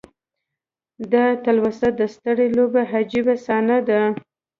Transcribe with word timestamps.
دا 1.11 1.25
تلوسه 1.43 1.87
د 1.99 2.01
سترې 2.15 2.47
لوبې 2.57 2.83
عجیبه 2.97 3.35
صحنه 3.45 3.77
ده. 3.87 4.01